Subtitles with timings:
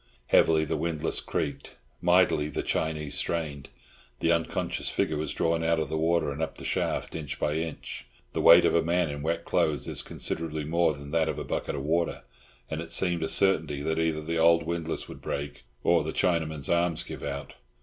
[0.29, 1.75] Heavily the windlass creaked.
[2.01, 3.69] Mightily the Chinee strained.
[4.19, 7.53] The unconscious figure was drawn out of the water and up the shaft, inch by
[7.53, 8.07] inch.
[8.33, 11.43] The weight of a man in wet clothes is considerably more than that of a
[11.43, 12.23] bucket of water,
[12.67, 16.67] and it seemed a certainty that either the old windlass would break or the Chinaman's
[16.67, 17.53] arms give out.